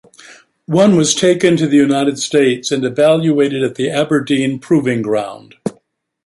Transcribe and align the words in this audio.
One 0.65 0.95
was 0.95 1.13
taken 1.13 1.57
to 1.57 1.67
the 1.67 1.77
United 1.77 2.17
States 2.17 2.71
and 2.71 2.83
evaluated 2.83 3.61
at 3.63 3.75
the 3.75 3.91
Aberdeen 3.91 4.57
Proving 4.57 5.03
Ground. 5.03 5.57